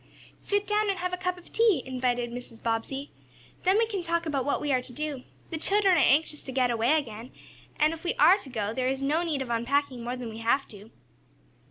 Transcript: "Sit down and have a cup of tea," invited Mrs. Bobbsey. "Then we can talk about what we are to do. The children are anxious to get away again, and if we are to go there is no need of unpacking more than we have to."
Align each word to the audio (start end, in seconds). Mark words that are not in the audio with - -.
"Sit 0.43 0.65
down 0.65 0.89
and 0.89 0.97
have 0.97 1.13
a 1.13 1.15
cup 1.15 1.37
of 1.37 1.53
tea," 1.53 1.83
invited 1.85 2.31
Mrs. 2.31 2.63
Bobbsey. 2.63 3.11
"Then 3.61 3.77
we 3.77 3.85
can 3.85 4.01
talk 4.01 4.25
about 4.25 4.45
what 4.45 4.59
we 4.59 4.71
are 4.73 4.81
to 4.81 4.91
do. 4.91 5.25
The 5.51 5.59
children 5.59 5.95
are 5.95 5.99
anxious 5.99 6.41
to 6.41 6.51
get 6.51 6.71
away 6.71 6.97
again, 6.97 7.31
and 7.77 7.93
if 7.93 8.03
we 8.03 8.15
are 8.15 8.39
to 8.39 8.49
go 8.49 8.73
there 8.73 8.87
is 8.87 9.03
no 9.03 9.21
need 9.21 9.43
of 9.43 9.51
unpacking 9.51 10.03
more 10.03 10.15
than 10.15 10.29
we 10.29 10.39
have 10.39 10.67
to." 10.69 10.89